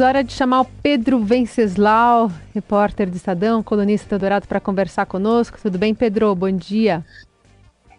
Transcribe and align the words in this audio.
Hora 0.00 0.24
de 0.24 0.32
chamar 0.32 0.62
o 0.62 0.66
Pedro 0.82 1.22
Venceslau, 1.22 2.32
repórter 2.54 3.10
de 3.10 3.18
Estadão, 3.18 3.62
colunista 3.62 4.18
dourado, 4.18 4.48
para 4.48 4.58
conversar 4.58 5.04
conosco. 5.04 5.58
Tudo 5.60 5.76
bem, 5.76 5.94
Pedro? 5.94 6.34
Bom 6.34 6.50
dia. 6.50 7.04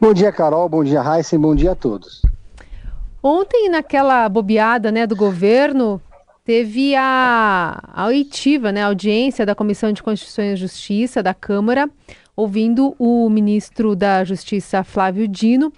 Bom 0.02 0.12
dia, 0.12 0.32
Carol. 0.32 0.68
Bom 0.68 0.84
dia, 0.84 1.04
Heisen. 1.04 1.40
Bom 1.40 1.54
dia 1.54 1.74
a 1.74 1.76
todos. 1.76 2.24
Ontem, 3.21 3.70
naquela 3.70 4.28
bobeada 4.28 4.92
né, 4.92 5.06
do 5.06 5.16
governo, 5.16 6.02
teve 6.44 6.96
a, 6.96 7.79
a 7.94 8.07
oitiva, 8.07 8.71
né, 8.71 8.82
a 8.82 8.88
audiência 8.88 9.46
da 9.46 9.54
Comissão 9.54 9.94
de 9.94 10.02
Constituição 10.02 10.46
e 10.46 10.55
Justiça 10.55 11.21
da 11.21 11.36
Câmara, 11.36 11.88
ouvindo 12.36 12.96
o 12.98 13.30
ministro 13.30 13.96
da 13.96 14.23
Justiça, 14.23 14.84
Flávio 14.84 15.28
Dino. 15.28 15.71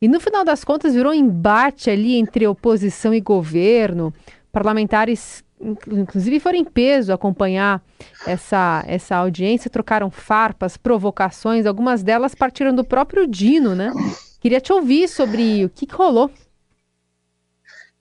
E 0.00 0.08
no 0.08 0.18
final 0.18 0.46
das 0.46 0.64
contas 0.64 0.94
virou 0.94 1.12
um 1.12 1.14
embate 1.14 1.90
ali 1.90 2.16
entre 2.16 2.46
oposição 2.46 3.12
e 3.12 3.20
governo. 3.20 4.14
Parlamentares 4.50 5.44
inclusive 5.60 6.40
foram 6.40 6.58
em 6.58 6.64
peso 6.64 7.12
acompanhar 7.12 7.82
essa, 8.26 8.84
essa 8.86 9.16
audiência, 9.16 9.70
trocaram 9.70 10.10
farpas, 10.10 10.76
provocações, 10.76 11.66
algumas 11.66 12.02
delas 12.02 12.34
partiram 12.34 12.74
do 12.74 12.84
próprio 12.84 13.26
Dino, 13.26 13.74
né? 13.74 13.92
Queria 14.40 14.60
te 14.60 14.72
ouvir 14.72 15.08
sobre 15.08 15.64
o 15.64 15.68
que, 15.68 15.86
que 15.86 15.94
rolou. 15.94 16.30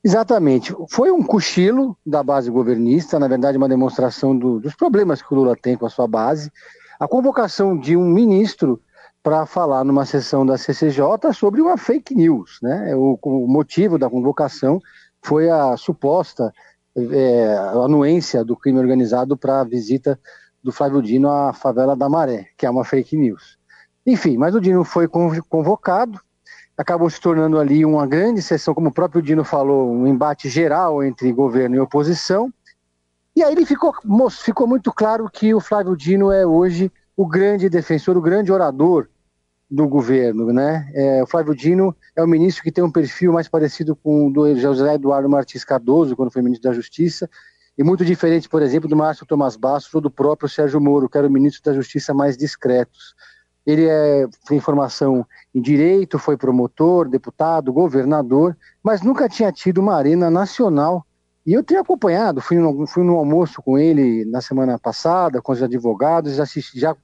Exatamente. 0.03 0.73
Foi 0.89 1.12
um 1.12 1.23
cochilo 1.23 1.98
da 2.05 2.23
base 2.23 2.49
governista, 2.49 3.20
na 3.20 3.27
verdade, 3.27 3.57
uma 3.57 3.67
demonstração 3.67 4.37
do, 4.37 4.59
dos 4.59 4.76
problemas 4.76 5.21
que 5.21 5.34
o 5.34 5.37
Lula 5.37 5.55
tem 5.59 5.76
com 5.76 5.85
a 5.85 5.89
sua 5.89 6.07
base. 6.07 6.51
A 6.99 7.07
convocação 7.07 7.77
de 7.77 7.98
um 7.98 8.05
ministro 8.05 8.81
para 9.21 9.45
falar 9.45 9.84
numa 9.84 10.05
sessão 10.05 10.45
da 10.45 10.57
CCJ 10.57 11.34
sobre 11.34 11.62
uma 11.62 11.77
fake 11.77 12.15
news. 12.15 12.59
Né? 12.62 12.95
O, 12.95 13.20
o 13.21 13.48
motivo 13.48 13.98
da 13.98 14.09
convocação 14.09 14.79
foi 15.21 15.49
a 15.49 15.76
suposta 15.76 16.53
é, 16.97 17.55
anuência 17.83 18.43
do 18.43 18.55
crime 18.55 18.79
organizado 18.79 19.37
para 19.37 19.61
a 19.61 19.63
visita 19.63 20.19
do 20.63 20.71
Flávio 20.71 21.01
Dino 21.01 21.29
à 21.29 21.53
favela 21.53 21.95
da 21.95 22.09
Maré, 22.09 22.48
que 22.57 22.65
é 22.65 22.70
uma 22.70 22.84
fake 22.84 23.15
news. 23.15 23.57
Enfim, 24.05 24.37
mas 24.37 24.55
o 24.55 24.62
Dino 24.62 24.84
foi 24.84 25.07
convocado, 25.07 26.20
acabou 26.77 27.09
se 27.09 27.20
tornando 27.20 27.59
ali 27.59 27.85
uma 27.85 28.07
grande 28.07 28.41
sessão, 28.41 28.73
como 28.73 28.89
o 28.89 28.93
próprio 28.93 29.21
Dino 29.21 29.43
falou, 29.43 29.91
um 29.91 30.07
embate 30.07 30.49
geral 30.49 31.04
entre 31.04 31.31
governo 31.31 31.76
e 31.76 31.79
oposição. 31.79 32.51
E 33.35 33.43
aí 33.43 33.51
ele 33.51 33.65
ficou, 33.65 33.93
ficou 34.32 34.65
muito 34.65 34.91
claro 34.91 35.29
que 35.32 35.54
o 35.54 35.59
Flávio 35.59 35.95
Dino 35.95 36.32
é 36.32 36.45
hoje 36.45 36.91
o 37.15 37.27
grande 37.27 37.70
defensor, 37.70 38.17
o 38.17 38.21
grande 38.21 38.51
orador 38.51 39.07
do 39.70 39.87
governo, 39.87 40.51
né? 40.54 40.90
É, 40.93 41.23
o 41.23 41.27
Flávio 41.27 41.54
Dino 41.54 41.96
é 42.15 42.23
o 42.23 42.27
ministro 42.27 42.63
que 42.63 42.71
tem 42.71 42.84
um 42.84 42.91
perfil 42.91 43.34
mais 43.34 43.48
parecido 43.49 43.96
com 43.96 44.27
o 44.27 44.32
do 44.32 44.55
José 44.55 44.96
Eduardo 44.96 45.29
Martins 45.29 45.65
Cardoso, 45.65 46.15
quando 46.15 46.32
foi 46.32 46.41
ministro 46.41 46.70
da 46.70 46.76
Justiça, 46.76 47.29
e 47.77 47.84
muito 47.84 48.04
diferente, 48.04 48.49
por 48.49 48.62
exemplo, 48.62 48.90
do 48.90 48.95
Márcio 48.95 49.26
Tomás 49.26 49.55
Bastos 49.55 49.93
ou 49.93 50.01
do 50.01 50.10
próprio 50.10 50.49
Sérgio 50.49 50.82
Moro, 50.82 51.10
que 51.10 51.18
era 51.18 51.27
o 51.27 51.32
ministro 51.32 51.62
da 51.63 51.73
Justiça 51.73 52.13
mais 52.13 52.35
discretos. 52.38 53.13
Ele 53.65 53.85
é, 53.85 54.26
tem 54.48 54.60
formação 54.60 55.26
em 55.54 55.62
direito, 55.62 56.18
foi 56.18 56.38
promotor, 56.38 57.10
deputado, 57.10 57.71
governador, 57.73 58.57
mas 58.82 59.01
nunca 59.01 59.27
tinha 59.27 59.51
tido 59.51 59.79
uma 59.79 59.95
arena 59.95 60.29
nacional. 60.29 61.05
E 61.45 61.54
eu 61.54 61.63
tenho 61.63 61.82
acompanhado, 61.82 62.41
fui 62.41 62.57
no, 62.57 62.88
fui 62.88 63.04
no 63.04 63.18
almoço 63.18 63.62
com 63.62 63.77
ele 63.77 64.25
na 64.25 64.41
semana 64.41 64.79
passada, 64.79 65.41
com 65.41 65.51
os 65.51 65.62
advogados, 65.62 66.40
assisti, 66.40 66.79
já 66.79 66.95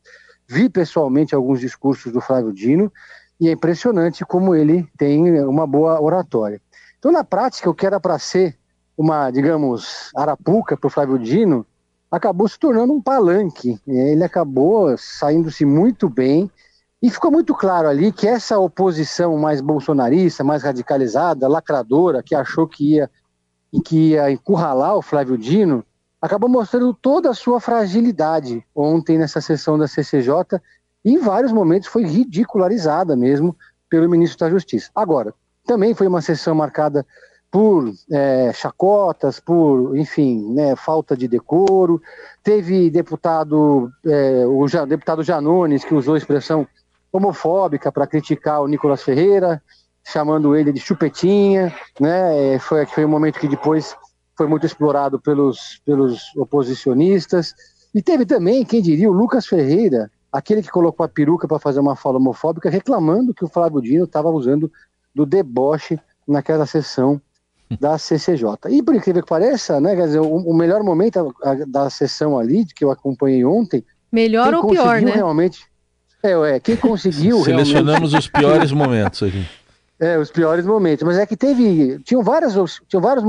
Vi 0.54 0.70
pessoalmente 0.70 1.34
alguns 1.34 1.60
discursos 1.60 2.14
do 2.14 2.22
Flávio 2.22 2.54
Dino 2.54 2.94
e 3.42 3.50
é 3.50 3.54
impressionante 3.54 4.24
como 4.24 4.54
ele 4.54 4.88
tem 4.96 5.42
uma 5.42 5.66
boa 5.66 6.00
oratória. 6.00 6.62
Então, 7.00 7.12
na 7.12 7.24
prática, 7.24 7.68
o 7.68 7.74
que 7.74 7.88
era 7.88 8.00
para 8.00 8.20
ser 8.20 8.56
uma, 8.96 9.32
digamos, 9.32 10.12
arapuca 10.16 10.78
para 10.78 10.88
o 10.88 10.92
Flávio 10.92 11.18
Dino, 11.18 11.66
acabou 12.12 12.48
se 12.48 12.60
tornando 12.60 12.94
um 12.94 13.02
palanque. 13.02 13.80
Ele 13.88 14.24
acabou 14.24 14.96
saindo-se 14.96 15.66
muito 15.66 16.08
bem 16.08 16.52
e 17.02 17.10
ficou 17.10 17.32
muito 17.32 17.56
claro 17.56 17.88
ali 17.88 18.12
que 18.12 18.28
essa 18.28 18.60
oposição 18.60 19.36
mais 19.40 19.60
bolsonarista, 19.60 20.44
mais 20.44 20.62
radicalizada, 20.62 21.48
lacradora, 21.48 22.22
que 22.22 22.36
achou 22.36 22.68
que 22.68 22.94
ia, 22.94 23.10
que 23.84 24.12
ia 24.12 24.30
encurralar 24.30 24.96
o 24.96 25.02
Flávio 25.02 25.36
Dino, 25.36 25.84
acabou 26.24 26.50
mostrando 26.50 26.94
toda 26.94 27.30
a 27.30 27.34
sua 27.34 27.60
fragilidade 27.60 28.66
ontem 28.74 29.18
nessa 29.18 29.42
sessão 29.42 29.78
da 29.78 29.90
CCJ 29.90 30.58
e 31.04 31.12
em 31.12 31.18
vários 31.18 31.52
momentos 31.52 31.90
foi 31.90 32.06
ridicularizada 32.06 33.14
mesmo 33.14 33.54
pelo 33.90 34.10
ministro 34.10 34.40
da 34.40 34.50
Justiça. 34.50 34.90
Agora, 34.96 35.34
também 35.66 35.94
foi 35.94 36.08
uma 36.08 36.22
sessão 36.22 36.56
marcada 36.56 37.06
por 37.52 37.92
é, 38.10 38.54
chacotas, 38.54 39.42
por, 39.42 39.98
enfim, 39.98 40.54
né, 40.54 40.78
falta 40.78 41.16
de 41.18 41.28
decoro. 41.28 42.02
Teve 42.42 42.90
deputado, 42.90 43.92
é, 44.06 44.46
o 44.48 44.66
deputado 44.88 45.24
Janones, 45.24 45.84
que 45.84 45.94
usou 45.94 46.14
a 46.14 46.18
expressão 46.18 46.66
homofóbica 47.12 47.92
para 47.92 48.08
criticar 48.08 48.62
o 48.62 48.68
Nicolas 48.68 49.04
Ferreira, 49.04 49.62
chamando 50.06 50.56
ele 50.56 50.72
de 50.72 50.80
chupetinha, 50.80 51.76
né? 52.00 52.56
É, 52.56 52.60
foi, 52.60 52.86
foi 52.86 53.04
um 53.04 53.10
momento 53.10 53.40
que 53.40 53.48
depois 53.48 53.94
foi 54.36 54.48
muito 54.48 54.66
explorado 54.66 55.20
pelos, 55.20 55.82
pelos 55.86 56.36
oposicionistas. 56.36 57.54
E 57.94 58.02
teve 58.02 58.26
também, 58.26 58.66
quem 58.66 58.82
diria, 58.82 59.10
o 59.10 59.14
Lucas 59.14 59.46
Ferreira, 59.46 60.10
aquele 60.32 60.62
que 60.62 60.72
colocou 60.72 61.06
a 61.06 61.10
peruca 61.10 61.48
para 61.48 61.60
fazer 61.60 61.80
uma 61.80 61.96
fala 61.96 62.18
homofóbica, 62.18 62.70
reclamando 62.70 63.34
que 63.34 63.46
o 63.46 63.48
Flávio 63.48 63.82
Dino 63.82 64.06
estava 64.06 64.30
usando 64.30 64.72
do 65.14 65.26
deboche 65.26 66.00
naquela 66.28 66.66
sessão 66.66 67.22
da 67.80 67.98
CCJ. 67.98 68.48
E 68.70 68.82
por 68.82 68.96
incrível 68.96 69.22
que 69.22 69.30
pareça, 69.30 69.80
né, 69.80 69.96
quer 69.96 70.06
dizer, 70.06 70.20
o, 70.20 70.36
o 70.38 70.54
melhor 70.54 70.84
momento 70.84 71.34
da 71.68 71.90
sessão 71.90 72.38
ali, 72.38 72.66
que 72.66 72.84
eu 72.84 72.92
acompanhei 72.92 73.46
ontem. 73.46 73.84
Melhor 74.12 74.54
ou 74.54 74.68
pior, 74.68 75.02
né? 75.02 75.12
Realmente, 75.12 75.66
é, 76.22 76.32
é, 76.56 76.60
quem 76.60 76.76
conseguiu. 76.76 77.44
Selecionamos 77.44 78.12
realmente... 78.12 78.18
os 78.18 78.28
piores 78.28 78.72
momentos 78.72 79.24
aqui. 79.24 79.46
É, 80.00 80.18
os 80.18 80.32
piores 80.32 80.66
momentos. 80.66 81.04
Mas 81.04 81.18
é 81.18 81.26
que 81.26 81.38
teve. 81.38 82.00
Tinham 82.00 82.24
várias, 82.24 82.54
tinham 82.88 83.02
várias 83.02 83.24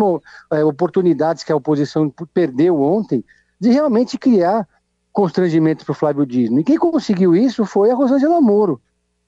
é, 0.52 0.64
oportunidades 0.64 1.44
que 1.44 1.52
a 1.52 1.56
oposição 1.56 2.12
perdeu 2.32 2.80
ontem 2.80 3.24
de 3.60 3.70
realmente 3.70 4.18
criar 4.18 4.66
constrangimento 5.12 5.84
para 5.84 5.92
o 5.92 5.94
Flávio 5.94 6.26
Dino. 6.26 6.58
E 6.58 6.64
quem 6.64 6.76
conseguiu 6.76 7.36
isso 7.36 7.64
foi 7.64 7.90
a 7.90 7.94
Rosângela 7.94 8.40
Moro, 8.40 8.80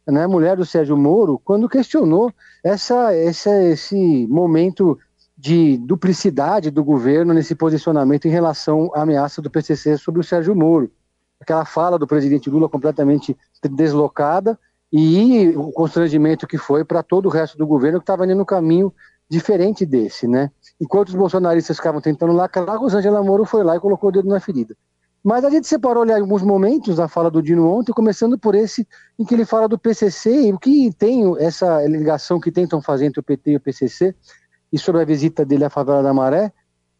né, 0.06 0.26
mulher 0.26 0.56
do 0.56 0.66
Sérgio 0.66 0.96
Moro, 0.96 1.40
quando 1.44 1.68
questionou 1.68 2.32
essa, 2.62 3.14
essa, 3.14 3.62
esse 3.62 4.26
momento 4.26 4.98
de 5.38 5.76
duplicidade 5.78 6.70
do 6.70 6.82
governo 6.82 7.32
nesse 7.32 7.54
posicionamento 7.54 8.26
em 8.26 8.30
relação 8.30 8.90
à 8.94 9.02
ameaça 9.02 9.40
do 9.40 9.50
PCC 9.50 9.96
sobre 9.96 10.20
o 10.20 10.24
Sérgio 10.24 10.56
Moro. 10.56 10.90
Aquela 11.40 11.64
fala 11.64 11.98
do 11.98 12.06
presidente 12.06 12.50
Lula 12.50 12.68
completamente 12.68 13.36
deslocada 13.70 14.58
e 14.92 15.48
o 15.56 15.72
constrangimento 15.72 16.46
que 16.46 16.58
foi 16.58 16.84
para 16.84 17.02
todo 17.02 17.26
o 17.26 17.30
resto 17.30 17.58
do 17.58 17.66
governo 17.66 17.98
que 17.98 18.04
estava 18.04 18.24
indo 18.24 18.34
no 18.34 18.46
caminho 18.46 18.92
diferente 19.28 19.84
desse, 19.84 20.28
né? 20.28 20.50
Enquanto 20.80 21.08
os 21.08 21.14
bolsonaristas 21.14 21.76
ficavam 21.76 22.00
tentando 22.00 22.32
lacrar, 22.32 22.68
a 22.68 22.76
Rosângela 22.76 23.22
Moro 23.22 23.44
foi 23.44 23.64
lá 23.64 23.76
e 23.76 23.80
colocou 23.80 24.08
o 24.08 24.12
dedo 24.12 24.28
na 24.28 24.38
ferida. 24.38 24.76
Mas 25.24 25.44
a 25.44 25.50
gente 25.50 25.66
separou 25.66 26.04
ali 26.04 26.12
alguns 26.12 26.42
momentos 26.42 26.96
da 26.96 27.08
fala 27.08 27.28
do 27.28 27.42
Dino 27.42 27.68
ontem, 27.68 27.92
começando 27.92 28.38
por 28.38 28.54
esse 28.54 28.86
em 29.18 29.24
que 29.24 29.34
ele 29.34 29.44
fala 29.44 29.66
do 29.66 29.76
PCC 29.76 30.42
e 30.46 30.52
o 30.52 30.58
que 30.58 30.92
tem 30.96 31.24
essa 31.38 31.84
ligação 31.86 32.38
que 32.38 32.52
tentam 32.52 32.80
fazer 32.80 33.06
entre 33.06 33.18
o 33.18 33.24
PT 33.24 33.50
e 33.50 33.56
o 33.56 33.60
PCC 33.60 34.14
e 34.72 34.78
sobre 34.78 35.02
a 35.02 35.04
visita 35.04 35.44
dele 35.44 35.64
à 35.64 35.70
favela 35.70 36.00
da 36.00 36.14
Maré, 36.14 36.52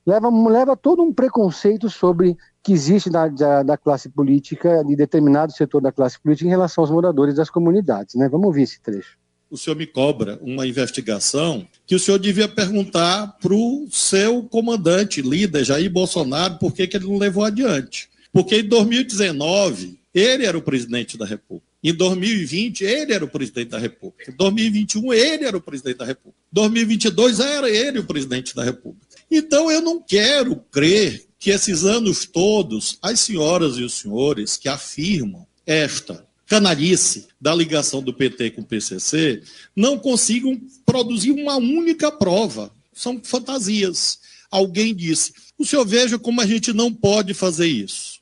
leva, 0.05 0.29
leva 0.29 0.77
todo 0.77 1.05
um 1.05 1.13
preconceito 1.13 1.89
sobre 1.89 2.37
que 2.67 2.73
existe 2.73 3.09
da, 3.09 3.29
da, 3.29 3.63
da, 3.63 3.77
classe 3.77 4.09
política, 4.09 4.83
de 4.85 4.97
determinado 4.97 5.53
setor 5.53 5.81
da 5.81 5.93
classe 5.93 6.21
política 6.21 6.49
em 6.49 6.51
relação 6.51 6.83
aos 6.83 6.91
moradores 6.91 7.37
das 7.37 7.49
comunidades. 7.49 8.17
Né? 8.17 8.29
Vamos 8.29 8.49
ouvir 8.49 8.63
esse 8.63 8.81
trecho. 8.81 9.17
O 9.49 9.57
senhor 9.57 9.77
me 9.77 9.87
cobra 9.87 10.37
uma 10.43 10.67
investigação 10.67 11.65
que 11.87 11.95
o 11.95 11.99
senhor 12.01 12.19
devia 12.19 12.49
perguntar 12.49 13.37
para 13.41 13.55
o 13.55 13.87
seu 13.89 14.43
comandante, 14.43 15.23
líder, 15.23 15.63
Jair 15.63 15.89
Bolsonaro, 15.89 16.59
por 16.59 16.73
que, 16.73 16.89
que 16.89 16.97
ele 16.97 17.07
não 17.07 17.19
levou 17.19 17.45
adiante. 17.45 18.09
Porque 18.33 18.57
em 18.57 18.65
2019, 18.65 20.01
ele 20.13 20.45
era 20.45 20.59
o 20.59 20.63
presidente 20.63 21.17
da 21.17 21.25
República. 21.25 21.69
Em 21.85 21.95
2020, 21.95 22.83
ele 22.83 23.13
era 23.13 23.25
o 23.25 23.29
presidente 23.29 23.69
da 23.69 23.79
República. 23.79 24.33
Em 24.33 24.35
2021, 24.35 25.13
ele 25.13 25.45
era 25.45 25.57
o 25.57 25.61
presidente 25.61 25.99
da 25.99 26.05
República. 26.05 26.41
Em 26.51 26.55
2022, 26.55 27.39
era 27.39 27.71
ele 27.71 28.01
o 28.01 28.05
presidente 28.05 28.57
da 28.57 28.65
República. 28.65 29.07
Então, 29.31 29.71
eu 29.71 29.81
não 29.81 30.03
quero 30.03 30.57
crer 30.73 31.26
que 31.47 31.51
esses 31.53 31.85
anos 31.85 32.27
todos, 32.27 32.99
as 33.01 33.21
senhoras 33.21 33.77
e 33.77 33.85
os 33.85 33.95
senhores 33.95 34.57
que 34.57 34.69
afirmam 34.69 35.47
esta 35.65 36.27
canalice 36.45 37.29
da 37.41 37.55
ligação 37.55 38.03
do 38.03 38.13
PT 38.13 38.51
com 38.51 38.63
o 38.63 38.67
PCC 38.67 39.45
não 39.77 39.97
consigam 39.97 40.61
produzir 40.85 41.31
uma 41.31 41.55
única 41.55 42.11
prova. 42.11 42.73
São 42.93 43.21
fantasias. 43.23 44.19
Alguém 44.51 44.93
disse: 44.93 45.35
o 45.57 45.65
senhor 45.65 45.87
veja 45.87 46.19
como 46.19 46.41
a 46.41 46.47
gente 46.49 46.73
não 46.73 46.93
pode 46.93 47.33
fazer 47.33 47.69
isso. 47.69 48.19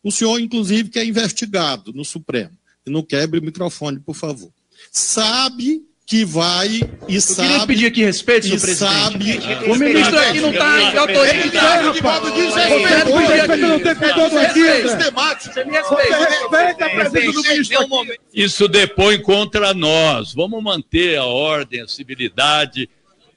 O 0.00 0.12
senhor, 0.12 0.38
inclusive, 0.38 0.88
que 0.88 1.00
é 1.00 1.04
investigado 1.04 1.92
no 1.92 2.04
Supremo. 2.04 2.56
E 2.86 2.90
não 2.90 3.02
quebre 3.02 3.40
o 3.40 3.42
microfone, 3.42 3.98
por 3.98 4.14
favor. 4.14 4.52
Sabe 4.92 5.82
que 6.08 6.24
vai 6.24 6.80
e 7.06 7.16
Eu 7.16 7.20
sabe. 7.20 7.48
queria 7.50 7.66
pedir 7.66 7.86
aqui 7.88 8.02
respeito, 8.02 8.46
senhor 8.46 8.58
presidente. 8.58 9.44
sabe. 9.44 9.70
O 9.70 9.76
ministro 9.76 10.18
aqui 10.18 10.40
não 10.40 10.50
está 10.50 10.80
em 10.80 10.96
autoridade. 10.96 11.92
de 11.92 12.02
modo 12.02 12.30
Você 12.30 12.34
desrespeitoso. 12.34 13.60
não 13.60 14.30
tem 14.30 14.46
aqui. 14.46 14.88
Sistemático. 14.88 15.52
Você 15.52 15.64
me 15.66 15.72
respeita. 15.72 16.86
a 16.86 16.88
presença 16.88 17.32
do 17.32 17.42
ministro 17.42 17.78
aqui. 18.00 18.18
Isso 18.32 18.66
depõe 18.68 19.20
contra 19.20 19.74
nós. 19.74 20.32
Vamos 20.32 20.62
manter 20.62 21.18
a 21.18 21.26
ordem, 21.26 21.82
a 21.82 21.88
civilidade. 21.88 22.88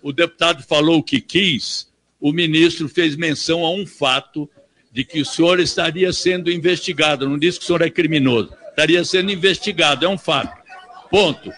O 0.01 0.13
deputado 0.13 0.63
falou 0.63 0.99
o 0.99 1.03
que 1.03 1.19
quis. 1.19 1.89
O 2.21 2.31
ministro 2.31 2.87
fez 2.87 3.17
menção 3.17 3.65
a 3.65 3.71
um 3.71 3.85
fato 3.85 4.49
de 4.93 5.03
que 5.03 5.19
o 5.19 5.25
senhor 5.25 5.59
estaria 5.59 6.13
sendo 6.13 6.49
investigado. 6.49 7.27
Não 7.27 7.37
disse 7.37 7.59
que 7.59 7.65
o 7.65 7.67
senhor 7.67 7.81
é 7.81 7.89
criminoso. 7.89 8.53
Estaria 8.69 9.03
sendo 9.03 9.29
investigado. 9.29 10.05
É 10.05 10.07
um 10.07 10.17
fato. 10.17 10.53
Ponto. 11.09 11.51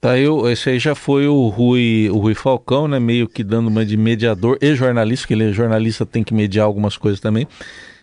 Tá, 0.00 0.18
eu, 0.18 0.50
esse 0.50 0.70
aí 0.70 0.78
já 0.78 0.94
foi 0.94 1.26
o 1.26 1.48
Rui, 1.48 2.08
o 2.10 2.16
Rui 2.16 2.34
Falcão, 2.34 2.88
né? 2.88 2.98
Meio 2.98 3.28
que 3.28 3.44
dando 3.44 3.68
uma 3.68 3.84
de 3.84 3.98
mediador 3.98 4.56
e 4.60 4.74
jornalista, 4.74 5.26
que 5.26 5.34
ele 5.34 5.50
é 5.50 5.52
jornalista, 5.52 6.06
tem 6.06 6.24
que 6.24 6.32
mediar 6.32 6.64
algumas 6.64 6.96
coisas 6.96 7.20
também. 7.20 7.46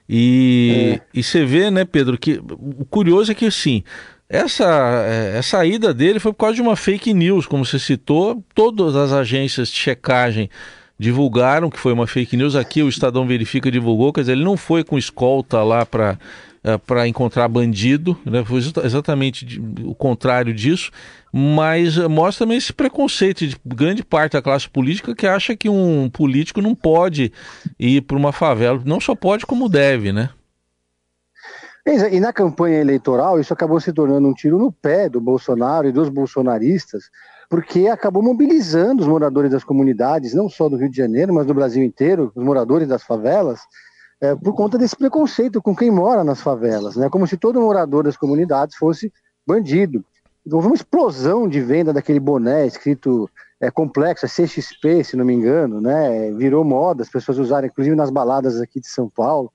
E, 0.08 1.02
e 1.14 1.24
você 1.24 1.44
vê, 1.44 1.72
né, 1.72 1.84
Pedro, 1.84 2.18
que 2.18 2.40
o 2.40 2.86
curioso 2.86 3.32
é 3.32 3.36
que 3.36 3.46
assim, 3.46 3.84
essa, 4.30 5.06
é, 5.08 5.38
essa 5.38 5.66
ida 5.66 5.94
dele 5.94 6.20
foi 6.20 6.32
por 6.32 6.40
causa 6.40 6.56
de 6.56 6.62
uma 6.62 6.76
fake 6.76 7.14
news, 7.14 7.48
como 7.48 7.66
você 7.66 7.80
citou, 7.80 8.44
todas 8.54 8.96
as 8.96 9.12
agências 9.12 9.70
de 9.70 9.76
checagem 9.76 10.50
divulgaram 11.00 11.70
que 11.70 11.80
foi 11.80 11.94
uma 11.94 12.08
fake 12.08 12.38
news. 12.38 12.56
Aqui 12.56 12.82
o 12.84 12.90
Estadão 12.90 13.28
Verifica 13.28 13.72
divulgou, 13.72 14.14
quer 14.14 14.22
dizer, 14.22 14.34
ele 14.34 14.44
não 14.44 14.58
foi 14.58 14.84
com 14.84 14.98
escolta 14.98 15.64
lá 15.64 15.86
para 15.86 16.18
para 16.86 17.08
encontrar 17.08 17.48
bandido, 17.48 18.18
né? 18.26 18.44
foi 18.44 18.58
exa- 18.58 18.82
exatamente 18.84 19.60
o 19.84 19.96
contrário 19.96 20.54
disso, 20.54 20.92
mas 21.32 21.98
eh, 21.98 22.08
mostra 22.08 22.46
também 22.46 22.58
esse 22.58 22.74
preconceito 22.74 23.46
de 23.48 23.56
grande 23.66 24.04
parte 24.04 24.34
da 24.34 24.42
classe 24.42 24.68
política 24.70 25.16
que 25.16 25.26
acha 25.28 25.56
que 25.56 25.70
um 25.70 26.10
político 26.10 26.62
não 26.62 26.74
pode 26.76 27.32
ir 27.80 28.02
para 28.02 28.18
uma 28.18 28.32
favela, 28.32 28.82
não 28.86 29.00
só 29.00 29.16
pode 29.16 29.46
como 29.46 29.70
deve, 29.70 30.12
né? 30.12 30.30
Exa- 31.86 32.10
E 32.10 32.20
na 32.20 32.34
campanha 32.34 32.80
eleitoral, 32.82 33.40
isso 33.40 33.54
acabou 33.54 33.80
se 33.80 33.94
tornando 33.94 34.28
um 34.28 34.34
tiro 34.34 34.58
no 34.58 34.72
pé 34.72 35.08
do 35.08 35.22
Bolsonaro 35.22 35.88
e 35.88 35.92
dos 35.92 36.10
bolsonaristas, 36.10 37.04
porque 37.50 37.88
acabou 37.88 38.22
mobilizando 38.22 39.02
os 39.02 39.08
moradores 39.08 39.52
das 39.52 39.64
comunidades, 39.64 40.34
não 40.34 40.50
só 40.50 40.68
do 40.68 40.76
Rio 40.76 40.90
de 40.90 40.98
Janeiro, 40.98 41.34
mas 41.34 41.46
do 41.46 41.54
Brasil 41.54 41.82
inteiro, 41.84 42.32
os 42.36 42.44
moradores 42.44 42.88
das 42.90 43.04
favelas, 43.04 43.62
eh, 44.22 44.36
por 44.36 44.54
conta 44.54 44.78
desse 44.78 44.96
preconceito 44.96 45.62
com 45.62 45.76
quem 45.76 45.92
mora 45.92 46.24
nas 46.24 46.42
favelas, 46.42 46.96
né? 46.96 47.10
Como 47.10 47.28
se 47.28 47.38
todo 47.38 47.62
morador 47.62 48.04
das 48.04 48.18
comunidades 48.18 48.76
fosse 48.76 49.12
bandido. 49.46 50.04
Houve 50.52 50.68
uma 50.68 50.76
explosão 50.76 51.48
de 51.48 51.60
venda 51.62 51.92
daquele 51.92 52.20
boné 52.20 52.66
escrito 52.66 53.30
é, 53.60 53.70
complexo, 53.70 54.26
é 54.26 54.30
CXP, 54.30 55.04
se 55.04 55.18
não 55.18 55.26
me 55.26 55.34
engano, 55.34 55.82
né? 55.82 56.32
Virou 56.32 56.64
moda, 56.64 57.04
as 57.04 57.10
pessoas 57.10 57.38
usaram, 57.38 57.68
inclusive 57.68 57.96
nas 57.96 58.10
baladas 58.10 58.62
aqui 58.62 58.80
de 58.80 58.88
São 58.88 59.10
Paulo. 59.10 59.52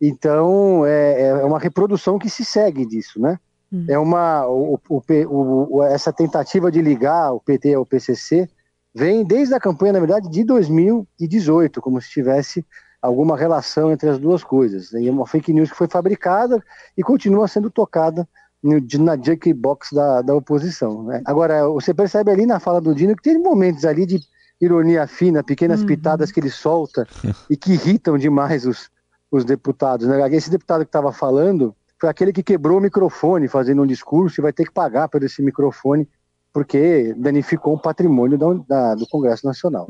Então, 0.00 0.84
é, 0.84 1.28
é 1.28 1.44
uma 1.44 1.58
reprodução 1.58 2.18
que 2.18 2.28
se 2.28 2.44
segue 2.44 2.84
disso, 2.84 3.20
né? 3.20 3.38
Hum. 3.72 3.86
É 3.88 3.98
uma, 3.98 4.46
o, 4.46 4.78
o- 4.88 5.76
o- 5.78 5.82
essa 5.84 6.12
tentativa 6.12 6.70
de 6.70 6.82
ligar 6.82 7.32
o 7.32 7.40
PT 7.40 7.74
ao 7.74 7.86
PCC 7.86 8.48
vem 8.94 9.24
desde 9.24 9.54
a 9.54 9.60
campanha, 9.60 9.92
na 9.94 9.98
verdade, 10.00 10.28
de 10.28 10.44
2018, 10.44 11.80
como 11.80 12.00
se 12.00 12.10
tivesse 12.10 12.64
alguma 13.04 13.36
relação 13.36 13.92
entre 13.92 14.08
as 14.08 14.18
duas 14.18 14.42
coisas. 14.42 14.92
E 14.92 15.06
é 15.06 15.10
uma 15.10 15.26
fake 15.26 15.52
news 15.52 15.70
que 15.70 15.76
foi 15.76 15.86
fabricada 15.86 16.62
e 16.96 17.02
continua 17.02 17.46
sendo 17.46 17.70
tocada 17.70 18.26
no, 18.62 18.80
na 19.04 19.14
jukebox 19.16 19.92
da, 19.92 20.22
da 20.22 20.34
oposição. 20.34 21.02
né? 21.04 21.20
Agora, 21.26 21.68
você 21.68 21.92
percebe 21.92 22.30
ali 22.30 22.46
na 22.46 22.58
fala 22.58 22.80
do 22.80 22.94
Dino 22.94 23.14
que 23.14 23.22
tem 23.22 23.38
momentos 23.38 23.84
ali 23.84 24.06
de 24.06 24.20
ironia 24.58 25.06
fina, 25.06 25.42
pequenas 25.42 25.80
Uhum. 25.80 25.86
pitadas 25.86 26.32
que 26.32 26.40
ele 26.40 26.48
solta 26.48 27.06
e 27.50 27.56
que 27.56 27.74
irritam 27.74 28.16
demais 28.16 28.64
os, 28.64 28.88
os 29.30 29.44
deputados. 29.44 30.06
Né? 30.06 30.34
Esse 30.34 30.50
deputado 30.50 30.80
que 30.80 30.88
estava 30.88 31.12
falando 31.12 31.74
foi 32.00 32.08
aquele 32.08 32.32
que 32.32 32.42
quebrou 32.42 32.78
o 32.78 32.80
microfone 32.80 33.48
fazendo 33.48 33.82
um 33.82 33.86
discurso 33.86 34.40
e 34.40 34.42
vai 34.42 34.52
ter 34.52 34.64
que 34.64 34.72
pagar 34.72 35.08
por 35.08 35.22
esse 35.22 35.42
microfone 35.42 36.08
porque 36.54 37.12
danificou 37.16 37.74
o 37.74 37.78
patrimônio 37.78 38.38
da- 38.38 38.54
da- 38.68 38.94
do 38.94 39.06
Congresso 39.08 39.44
Nacional. 39.44 39.88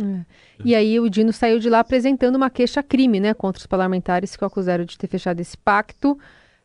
E 0.65 0.75
aí 0.75 0.99
o 0.99 1.11
Dino 1.11 1.31
saiu 1.31 1.59
de 1.61 1.69
lá 1.69 1.81
apresentando 1.81 2.37
uma 2.37 2.49
queixa-crime, 2.49 3.21
né, 3.21 3.35
contra 3.35 3.61
os 3.61 3.67
parlamentares 3.67 4.35
que 4.35 4.43
o 4.43 4.47
acusaram 4.47 4.85
de 4.87 4.97
ter 4.97 5.07
fechado 5.07 5.39
esse 5.41 5.59
pacto, 5.59 6.19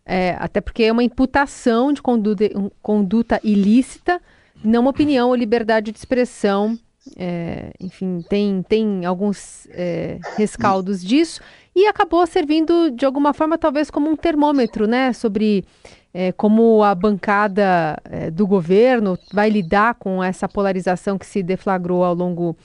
é, 0.06 0.38
até 0.40 0.62
porque 0.62 0.84
é 0.84 0.92
uma 0.92 1.04
imputação 1.04 1.92
de 1.92 2.02
conduta, 2.02 2.46
um- 2.56 2.72
conduta 2.82 3.42
ilícita, 3.44 4.22
não 4.64 4.82
uma 4.82 4.90
opinião 4.90 5.28
ou 5.30 5.36
liberdade 5.36 5.92
de 5.92 5.98
expressão. 6.00 6.80
é, 7.18 7.72
enfim, 7.80 8.24
tem, 8.30 8.62
tem 8.62 9.04
alguns 9.06 9.68
é, 9.72 10.20
rescaldos 10.38 11.02
disso 11.04 11.42
e 11.76 11.88
acabou 11.88 12.28
servindo 12.28 12.92
de 12.92 13.04
alguma 13.04 13.34
forma 13.34 13.58
talvez 13.58 13.90
como 13.90 14.08
um 14.12 14.16
termômetro, 14.16 14.86
né, 14.86 15.12
sobre 15.14 15.66
é, 16.14 16.32
como 16.32 16.84
a 16.84 16.94
bancada 16.96 17.98
é, 18.06 18.32
do 18.32 18.48
governo 18.48 19.18
vai 19.32 19.50
lidar 19.50 19.96
com 19.96 20.24
essa 20.24 20.48
polarização 20.48 21.18
que 21.18 21.26
se 21.26 21.44
deflagrou 21.44 22.04
ao 22.04 22.14
longo 22.14 22.56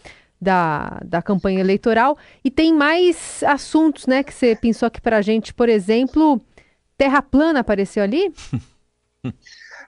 da, 0.41 1.01
da 1.05 1.23
campanha 1.23 1.61
eleitoral. 1.61 2.17
E 2.45 2.51
tem 2.51 2.73
mais 2.73 3.43
assuntos, 3.45 4.07
né, 4.07 4.23
que 4.23 4.33
você 4.33 4.55
pensou 4.55 4.87
aqui 4.87 5.01
pra 5.01 5.23
gente, 5.23 5.53
por 5.53 5.69
exemplo, 5.69 6.41
terra 6.97 7.23
plana 7.23 7.61
apareceu 7.61 8.03
ali? 8.03 8.33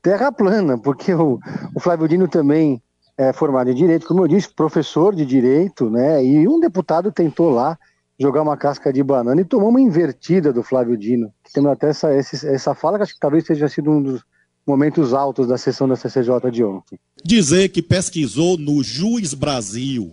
Terra 0.02 0.30
plana, 0.30 0.78
porque 0.78 1.12
o, 1.12 1.40
o 1.74 1.80
Flávio 1.80 2.06
Dino 2.06 2.28
também 2.28 2.80
é 3.18 3.32
formado 3.32 3.70
em 3.70 3.74
Direito, 3.74 4.06
como 4.06 4.22
eu 4.22 4.28
disse, 4.28 4.48
professor 4.54 5.14
de 5.14 5.26
Direito, 5.26 5.90
né? 5.90 6.24
E 6.24 6.46
um 6.46 6.60
deputado 6.60 7.10
tentou 7.10 7.50
lá 7.50 7.76
jogar 8.18 8.42
uma 8.42 8.56
casca 8.56 8.92
de 8.92 9.02
banana 9.02 9.40
e 9.40 9.44
tomou 9.44 9.68
uma 9.68 9.80
invertida 9.80 10.52
do 10.52 10.62
Flávio 10.62 10.96
Dino. 10.96 11.32
Que 11.44 11.52
tem 11.52 11.66
até 11.66 11.90
essa, 11.90 12.08
essa 12.10 12.74
fala 12.74 12.96
que 12.98 13.02
acho 13.02 13.14
que 13.14 13.20
talvez 13.20 13.44
tenha 13.44 13.68
sido 13.68 13.90
um 13.90 14.02
dos 14.02 14.22
momentos 14.66 15.14
altos 15.14 15.46
da 15.46 15.56
sessão 15.56 15.86
da 15.86 15.96
CCJ 15.96 16.50
de 16.50 16.64
ontem. 16.64 16.98
Dizer 17.24 17.68
que 17.68 17.82
pesquisou 17.82 18.58
no 18.58 18.82
Juiz 18.82 19.34
Brasil. 19.34 20.12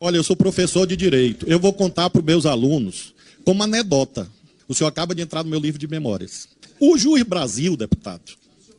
Olha, 0.00 0.16
eu 0.16 0.24
sou 0.24 0.36
professor 0.36 0.86
de 0.86 0.96
direito. 0.96 1.46
Eu 1.48 1.58
vou 1.58 1.72
contar 1.72 2.10
para 2.10 2.20
os 2.20 2.24
meus 2.24 2.44
alunos 2.44 3.14
como 3.44 3.62
anedota. 3.62 4.28
O 4.68 4.74
senhor 4.74 4.88
acaba 4.88 5.14
de 5.14 5.22
entrar 5.22 5.42
no 5.42 5.50
meu 5.50 5.60
livro 5.60 5.78
de 5.78 5.86
memórias. 5.86 6.48
O 6.80 6.98
Juiz 6.98 7.22
Brasil, 7.22 7.76
deputado, 7.76 8.32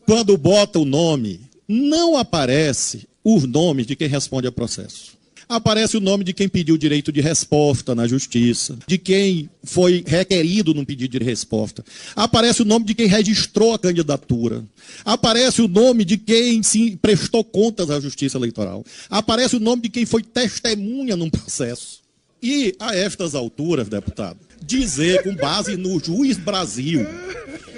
quando 0.06 0.38
bota 0.38 0.78
o 0.78 0.86
nome, 0.86 1.42
não 1.68 2.18
aparece 2.18 3.07
os 3.24 3.44
nomes 3.45 3.88
de 3.88 3.95
quem 3.95 4.07
responde 4.07 4.48
a 4.48 4.51
processo. 4.51 5.14
Aparece 5.47 5.97
o 5.97 6.01
nome 6.01 6.24
de 6.24 6.33
quem 6.33 6.50
pediu 6.50 6.77
direito 6.77 7.12
de 7.12 7.21
resposta 7.21 7.94
na 7.94 8.07
justiça, 8.07 8.77
de 8.88 8.97
quem 8.97 9.50
foi 9.63 10.03
requerido 10.06 10.74
num 10.74 10.86
pedido 10.86 11.19
de 11.19 11.24
resposta. 11.24 11.83
Aparece 12.16 12.61
o 12.61 12.66
nome 12.66 12.85
de 12.85 12.95
quem 12.95 13.07
registrou 13.07 13.73
a 13.73 13.80
candidatura. 13.80 14.64
Aparece 15.04 15.61
o 15.61 15.68
nome 15.68 16.04
de 16.04 16.18
quem 16.18 16.64
se 16.64 16.97
prestou 17.02 17.44
contas 17.44 17.90
à 17.90 17.99
justiça 17.99 18.37
eleitoral. 18.37 18.83
Aparece 19.09 19.56
o 19.56 19.59
nome 19.59 19.83
de 19.83 19.90
quem 19.90 20.06
foi 20.06 20.23
testemunha 20.23 21.16
num 21.16 21.30
processo. 21.30 21.99
E, 22.42 22.75
a 22.80 22.95
estas 22.95 23.33
alturas, 23.33 23.87
deputado, 23.87 24.37
dizer 24.61 25.23
com 25.23 25.35
base 25.35 25.75
no 25.78 25.99
juiz 25.99 26.37
Brasil 26.37 27.06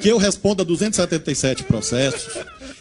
que 0.02 0.10
eu 0.10 0.18
respondo 0.18 0.62
a 0.62 0.66
277 0.66 1.64
processos, 1.64 2.34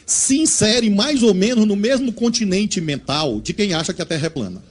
se 0.06 0.38
insere 0.38 0.88
mais 0.88 1.24
ou 1.24 1.34
menos 1.34 1.66
no 1.66 1.74
mesmo 1.74 2.12
continente 2.12 2.80
mental 2.80 3.40
de 3.40 3.52
quem 3.52 3.74
acha 3.74 3.92
que 3.92 4.00
a 4.00 4.06
Terra 4.06 4.26
é 4.26 4.30
plana. 4.30 4.62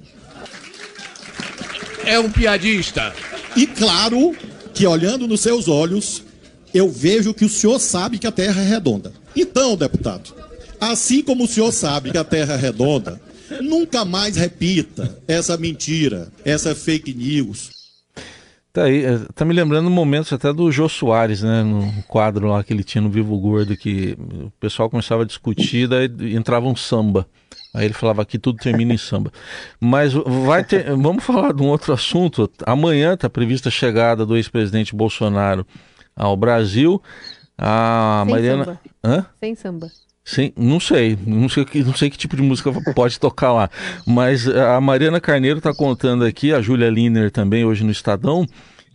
É 2.05 2.17
um 2.17 2.31
piadista. 2.31 3.13
E 3.55 3.67
claro 3.67 4.33
que 4.73 4.87
olhando 4.87 5.27
nos 5.27 5.41
seus 5.41 5.67
olhos, 5.67 6.23
eu 6.73 6.89
vejo 6.89 7.33
que 7.33 7.43
o 7.43 7.49
senhor 7.49 7.79
sabe 7.79 8.17
que 8.17 8.27
a 8.27 8.31
Terra 8.31 8.61
é 8.61 8.65
redonda. 8.65 9.11
Então, 9.35 9.75
deputado, 9.75 10.33
assim 10.79 11.21
como 11.21 11.43
o 11.43 11.47
senhor 11.47 11.71
sabe 11.73 12.11
que 12.11 12.17
a 12.17 12.23
Terra 12.23 12.53
é 12.53 12.57
redonda, 12.57 13.19
nunca 13.61 14.05
mais 14.05 14.37
repita 14.37 15.17
essa 15.27 15.57
mentira, 15.57 16.31
essa 16.45 16.73
fake 16.73 17.13
news. 17.13 17.74
Tá 18.75 18.83
aí, 18.83 19.05
eh, 19.05 19.19
tá 19.33 19.45
me 19.45 19.53
lembrando 19.53 19.89
momentos 19.89 20.33
até 20.33 20.51
do 20.51 20.69
Jô 20.69 20.89
Soares, 20.89 21.41
né? 21.41 21.63
No 21.63 22.03
quadro 22.09 22.49
lá 22.49 22.61
que 22.61 22.73
ele 22.73 22.83
tinha 22.83 23.01
no 23.01 23.09
Vivo 23.09 23.39
Gordo, 23.39 23.77
que 23.77 24.17
o 24.19 24.51
pessoal 24.59 24.89
começava 24.89 25.23
a 25.23 25.25
discutir, 25.25 25.87
daí 25.87 26.09
entrava 26.35 26.67
um 26.67 26.75
samba. 26.75 27.25
Aí 27.73 27.85
ele 27.85 27.93
falava 27.93 28.25
que 28.25 28.37
tudo 28.37 28.57
termina 28.57 28.93
em 28.93 28.97
samba. 28.97 29.31
Mas 29.79 30.11
vai 30.11 30.61
ter. 30.61 30.91
Vamos 30.93 31.23
falar 31.23 31.53
de 31.53 31.63
um 31.63 31.67
outro 31.67 31.93
assunto. 31.93 32.51
Amanhã 32.65 33.13
está 33.13 33.29
prevista 33.29 33.69
a 33.69 33.71
chegada 33.71 34.25
do 34.25 34.35
ex-presidente 34.35 34.93
Bolsonaro 34.93 35.65
ao 36.13 36.35
Brasil. 36.35 37.01
A 37.57 38.23
Sem 38.25 38.33
Mariana. 38.33 38.65
samba. 38.65 38.79
Hã? 39.01 39.25
Sem 39.39 39.55
samba. 39.55 39.87
Sim, 40.27 40.51
não 40.57 40.79
sei, 40.79 41.15
não 41.23 41.47
sei, 41.47 41.63
que- 41.63 41.83
não 41.83 41.93
sei 41.93 42.09
que 42.09 42.17
tipo 42.17 42.35
de 42.35 42.41
música 42.41 42.71
pode 42.95 43.19
tocar 43.19 43.53
lá, 43.53 43.69
mas 44.07 44.47
a 44.47 44.81
Mariana 44.81 45.21
Carneiro 45.21 45.59
está 45.59 45.71
contando 45.71 46.25
aqui, 46.25 46.51
a 46.51 46.59
Júlia 46.61 46.89
Liner 46.89 47.29
também 47.29 47.63
hoje 47.63 47.83
no 47.83 47.91
Estadão, 47.91 48.43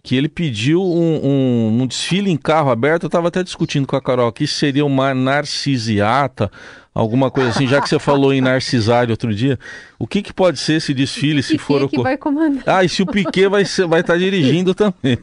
que 0.03 0.17
ele 0.17 0.29
pediu 0.29 0.83
um, 0.83 1.21
um- 1.25 1.83
um 1.83 1.87
desfile 1.87 2.31
em 2.33 2.37
carro 2.37 2.71
aberto, 2.71 3.05
eu 3.05 3.07
estava 3.07 3.29
até 3.29 3.45
discutindo 3.45 3.87
com 3.87 3.95
a 3.95 4.03
Carol 4.03 4.27
aqui 4.27 4.45
se 4.45 4.55
seria 4.55 4.85
uma 4.85 5.15
narcisiata, 5.15 6.51
alguma 6.93 7.31
coisa 7.31 7.51
assim, 7.51 7.69
já 7.69 7.81
que 7.81 7.89
você 7.89 7.99
falou 8.01 8.33
em 8.33 8.41
Narcisário 8.41 9.13
outro 9.13 9.33
dia, 9.33 9.57
o 10.01 10.09
que, 10.09 10.23
que 10.23 10.33
pode 10.33 10.59
ser 10.59 10.75
esse 10.75 10.93
desfile 10.93 11.45
se 11.45 11.57
for 11.59 11.81
o 11.85 11.89
que 11.89 12.03
vai 12.03 12.17
comandar? 12.17 12.65
Ah, 12.67 12.83
e 12.85 12.89
se 12.89 13.03
o 13.03 13.07
Piquet 13.07 13.47
vai 13.47 13.63
estar 13.63 13.87
vai 13.87 14.03
tá 14.03 14.17
dirigindo 14.19 14.75
também. 14.75 15.17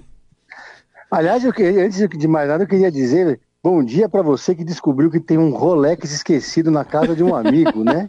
Aliás, 1.11 1.43
eu 1.43 1.51
queria, 1.51 1.85
antes 1.85 1.97
de 2.17 2.27
mais 2.27 2.47
nada, 2.47 2.63
eu 2.63 2.67
queria 2.67 2.91
dizer 2.91 3.39
bom 3.63 3.83
dia 3.83 4.07
para 4.07 4.21
você 4.21 4.55
que 4.55 4.63
descobriu 4.63 5.09
que 5.09 5.19
tem 5.19 5.37
um 5.37 5.51
Rolex 5.51 6.11
esquecido 6.11 6.71
na 6.71 6.85
casa 6.85 7.15
de 7.15 7.23
um 7.23 7.35
amigo, 7.35 7.83
né? 7.83 8.07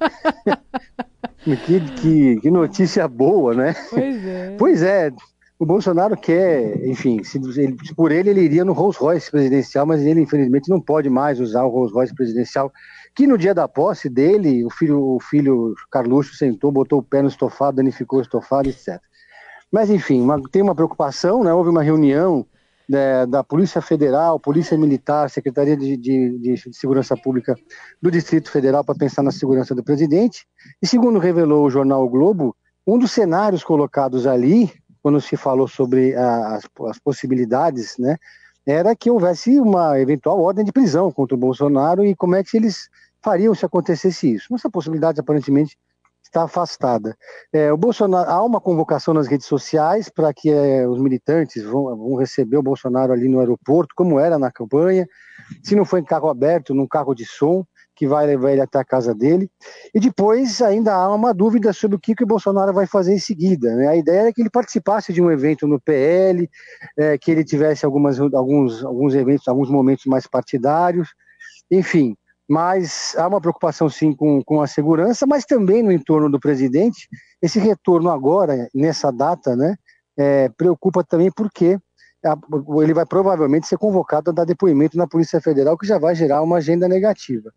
que, 1.44 1.80
que, 1.80 2.40
que, 2.40 2.50
notícia 2.50 3.06
boa, 3.08 3.54
né? 3.54 3.74
Pois 3.90 4.26
é. 4.26 4.56
Pois 4.58 4.82
é. 4.82 5.12
O 5.58 5.66
Bolsonaro 5.66 6.16
quer, 6.16 6.86
enfim, 6.86 7.24
se, 7.24 7.38
ele, 7.60 7.76
por 7.96 8.12
ele 8.12 8.30
ele 8.30 8.42
iria 8.42 8.64
no 8.64 8.72
Rolls 8.72 8.96
Royce 8.96 9.28
presidencial, 9.28 9.84
mas 9.84 10.02
ele 10.02 10.20
infelizmente 10.20 10.70
não 10.70 10.80
pode 10.80 11.10
mais 11.10 11.40
usar 11.40 11.64
o 11.64 11.68
Rolls 11.68 11.92
Royce 11.92 12.14
presidencial. 12.14 12.72
Que 13.12 13.26
no 13.26 13.36
dia 13.36 13.52
da 13.52 13.66
posse 13.66 14.08
dele, 14.08 14.64
o 14.64 14.70
filho, 14.70 15.16
o 15.16 15.18
filho 15.18 15.74
Carluxo 15.90 16.36
sentou, 16.36 16.70
botou 16.70 17.00
o 17.00 17.02
pé 17.02 17.22
no 17.22 17.28
estofado, 17.28 17.78
danificou 17.78 18.20
o 18.20 18.22
estofado, 18.22 18.68
etc. 18.68 19.00
Mas 19.72 19.90
enfim, 19.90 20.20
uma, 20.20 20.40
tem 20.50 20.62
uma 20.62 20.76
preocupação, 20.76 21.42
né? 21.42 21.52
Houve 21.52 21.70
uma 21.70 21.82
reunião 21.82 22.46
né, 22.88 23.26
da 23.26 23.44
Polícia 23.44 23.82
Federal, 23.82 24.40
Polícia 24.40 24.78
Militar, 24.78 25.28
Secretaria 25.28 25.76
de, 25.76 25.96
de, 25.96 26.38
de 26.38 26.74
Segurança 26.74 27.16
Pública 27.16 27.54
do 28.00 28.10
Distrito 28.10 28.50
Federal 28.50 28.82
para 28.82 28.94
pensar 28.94 29.22
na 29.22 29.30
segurança 29.30 29.74
do 29.74 29.84
presidente. 29.84 30.46
E 30.80 30.86
segundo 30.86 31.18
revelou 31.18 31.66
o 31.66 31.70
jornal 31.70 32.04
o 32.04 32.08
Globo, 32.08 32.56
um 32.86 32.98
dos 32.98 33.12
cenários 33.12 33.62
colocados 33.62 34.26
ali, 34.26 34.72
quando 35.02 35.20
se 35.20 35.36
falou 35.36 35.68
sobre 35.68 36.14
as, 36.14 36.64
as 36.86 36.98
possibilidades, 36.98 37.96
né, 37.98 38.16
era 38.66 38.96
que 38.96 39.10
houvesse 39.10 39.60
uma 39.60 39.98
eventual 40.00 40.40
ordem 40.40 40.64
de 40.64 40.72
prisão 40.72 41.12
contra 41.12 41.34
o 41.34 41.38
Bolsonaro 41.38 42.04
e 42.04 42.14
como 42.14 42.34
é 42.34 42.42
que 42.42 42.56
eles 42.56 42.88
fariam 43.22 43.54
se 43.54 43.64
acontecesse 43.64 44.34
isso. 44.34 44.54
Essa 44.54 44.70
possibilidade 44.70 45.20
aparentemente 45.20 45.76
está 46.28 46.44
afastada. 46.44 47.16
É, 47.52 47.72
o 47.72 47.76
Bolsonaro 47.76 48.30
há 48.30 48.44
uma 48.44 48.60
convocação 48.60 49.12
nas 49.12 49.26
redes 49.26 49.46
sociais 49.46 50.08
para 50.08 50.32
que 50.32 50.50
é, 50.50 50.86
os 50.86 51.00
militantes 51.00 51.64
vão, 51.64 51.96
vão, 51.96 52.14
receber 52.16 52.56
o 52.56 52.62
Bolsonaro 52.62 53.12
ali 53.12 53.28
no 53.28 53.40
aeroporto, 53.40 53.94
como 53.96 54.20
era 54.20 54.38
na 54.38 54.50
campanha. 54.50 55.06
Se 55.62 55.74
não 55.74 55.84
for 55.84 55.98
em 55.98 56.04
carro 56.04 56.28
aberto, 56.28 56.74
num 56.74 56.86
carro 56.86 57.14
de 57.14 57.24
som 57.24 57.64
que 57.96 58.06
vai 58.06 58.26
levar 58.26 58.52
ele 58.52 58.60
até 58.60 58.78
a 58.78 58.84
casa 58.84 59.12
dele. 59.12 59.50
E 59.92 59.98
depois 59.98 60.62
ainda 60.62 60.94
há 60.94 61.12
uma 61.12 61.34
dúvida 61.34 61.72
sobre 61.72 61.96
o 61.96 61.98
que, 61.98 62.14
que 62.14 62.22
o 62.22 62.26
Bolsonaro 62.28 62.72
vai 62.72 62.86
fazer 62.86 63.12
em 63.12 63.18
seguida. 63.18 63.74
Né? 63.74 63.88
A 63.88 63.96
ideia 63.96 64.28
é 64.28 64.32
que 64.32 64.40
ele 64.40 64.50
participasse 64.50 65.12
de 65.12 65.20
um 65.20 65.32
evento 65.32 65.66
no 65.66 65.80
PL, 65.80 66.48
é, 66.96 67.18
que 67.18 67.28
ele 67.30 67.42
tivesse 67.42 67.84
algumas, 67.84 68.20
alguns, 68.20 68.84
alguns 68.84 69.14
eventos, 69.14 69.48
alguns 69.48 69.68
momentos 69.68 70.04
mais 70.06 70.28
partidários, 70.28 71.08
enfim 71.68 72.16
mas 72.48 73.14
há 73.18 73.28
uma 73.28 73.40
preocupação 73.40 73.90
sim 73.90 74.12
com, 74.14 74.42
com 74.42 74.62
a 74.62 74.66
segurança, 74.66 75.26
mas 75.26 75.44
também 75.44 75.82
no 75.82 75.92
entorno 75.92 76.30
do 76.30 76.40
presidente. 76.40 77.08
Esse 77.42 77.58
retorno 77.58 78.10
agora, 78.10 78.68
nessa 78.74 79.12
data, 79.12 79.54
né, 79.54 79.76
é, 80.16 80.48
preocupa 80.48 81.04
também 81.04 81.30
porque 81.30 81.78
ele 82.82 82.94
vai 82.94 83.06
provavelmente 83.06 83.68
ser 83.68 83.78
convocado 83.78 84.30
a 84.30 84.32
dar 84.32 84.44
depoimento 84.44 84.96
na 84.96 85.06
Polícia 85.06 85.40
Federal, 85.40 85.76
que 85.76 85.86
já 85.86 85.98
vai 85.98 86.14
gerar 86.14 86.42
uma 86.42 86.56
agenda 86.56 86.88
negativa. 86.88 87.52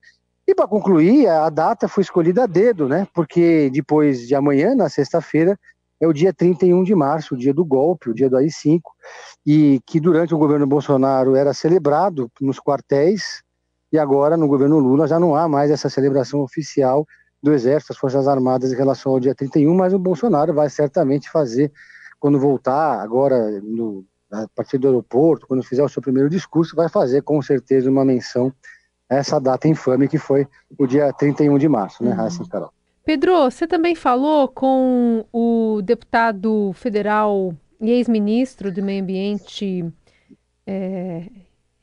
E 0.47 0.53
para 0.53 0.67
concluir, 0.67 1.27
a 1.27 1.49
data 1.49 1.87
foi 1.87 2.03
escolhida 2.03 2.43
a 2.43 2.47
dedo, 2.47 2.87
né? 2.87 3.07
Porque 3.13 3.69
depois 3.71 4.27
de 4.27 4.35
amanhã, 4.35 4.75
na 4.75 4.89
sexta-feira, 4.89 5.57
é 5.99 6.07
o 6.07 6.13
dia 6.13 6.33
31 6.33 6.83
de 6.83 6.93
março, 6.93 7.35
o 7.35 7.37
dia 7.37 7.53
do 7.53 7.63
golpe, 7.63 8.09
o 8.09 8.13
dia 8.13 8.29
do 8.29 8.35
AI-5, 8.35 8.81
e 9.45 9.79
que 9.85 9.99
durante 9.99 10.33
o 10.33 10.37
governo 10.37 10.67
Bolsonaro 10.67 11.35
era 11.35 11.53
celebrado 11.53 12.29
nos 12.41 12.59
quartéis 12.59 13.43
e 13.91 13.99
agora, 13.99 14.37
no 14.37 14.47
governo 14.47 14.79
Lula, 14.79 15.07
já 15.07 15.19
não 15.19 15.35
há 15.35 15.47
mais 15.47 15.69
essa 15.69 15.89
celebração 15.89 16.41
oficial 16.41 17.05
do 17.43 17.53
Exército, 17.53 17.93
das 17.93 17.97
Forças 17.97 18.27
Armadas 18.27 18.71
em 18.71 18.75
relação 18.75 19.11
ao 19.11 19.19
dia 19.19 19.35
31, 19.35 19.73
mas 19.75 19.93
o 19.93 19.99
Bolsonaro 19.99 20.53
vai 20.53 20.69
certamente 20.69 21.29
fazer, 21.29 21.71
quando 22.19 22.39
voltar 22.39 23.01
agora, 23.01 23.59
no, 23.61 24.05
a 24.31 24.47
partir 24.55 24.77
do 24.77 24.87
aeroporto, 24.87 25.47
quando 25.47 25.63
fizer 25.63 25.83
o 25.83 25.89
seu 25.89 26.01
primeiro 26.01 26.29
discurso, 26.29 26.75
vai 26.75 26.87
fazer 26.87 27.21
com 27.23 27.41
certeza 27.41 27.89
uma 27.89 28.05
menção 28.05 28.53
a 29.09 29.15
essa 29.15 29.39
data 29.39 29.67
infame 29.67 30.07
que 30.07 30.17
foi 30.17 30.47
o 30.77 30.87
dia 30.87 31.11
31 31.11 31.57
de 31.57 31.67
março, 31.67 32.03
né, 32.03 32.11
Raíssa 32.11 32.43
uhum. 32.43 32.47
Carol? 32.47 32.71
Pedro, 33.03 33.49
você 33.49 33.67
também 33.67 33.95
falou 33.95 34.47
com 34.47 35.25
o 35.33 35.81
deputado 35.81 36.71
federal 36.73 37.53
e 37.81 37.89
ex-ministro 37.89 38.71
do 38.71 38.83
Meio 38.83 39.01
Ambiente 39.01 39.91
é, 40.65 41.25